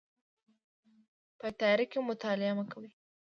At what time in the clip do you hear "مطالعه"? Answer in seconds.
2.09-2.53